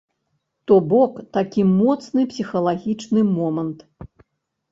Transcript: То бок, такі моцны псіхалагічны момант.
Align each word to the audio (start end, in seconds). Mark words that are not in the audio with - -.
То 0.69 0.75
бок, 0.93 1.17
такі 1.35 1.65
моцны 1.81 2.25
псіхалагічны 2.31 3.21
момант. 3.37 3.79